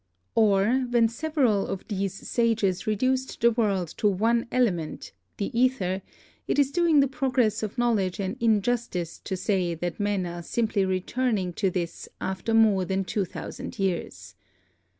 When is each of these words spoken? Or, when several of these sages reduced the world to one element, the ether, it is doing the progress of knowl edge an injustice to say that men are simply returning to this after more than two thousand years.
Or, 0.33 0.87
when 0.89 1.09
several 1.09 1.67
of 1.67 1.87
these 1.87 2.15
sages 2.27 2.87
reduced 2.87 3.39
the 3.39 3.51
world 3.51 3.89
to 3.97 4.07
one 4.07 4.47
element, 4.51 5.11
the 5.37 5.51
ether, 5.55 6.01
it 6.47 6.57
is 6.57 6.71
doing 6.71 7.01
the 7.01 7.07
progress 7.07 7.61
of 7.61 7.77
knowl 7.77 7.99
edge 7.99 8.19
an 8.19 8.35
injustice 8.39 9.19
to 9.19 9.37
say 9.37 9.75
that 9.75 9.99
men 9.99 10.25
are 10.25 10.41
simply 10.41 10.85
returning 10.85 11.53
to 11.53 11.69
this 11.69 12.09
after 12.19 12.55
more 12.55 12.83
than 12.83 13.03
two 13.05 13.25
thousand 13.25 13.77
years. 13.77 14.33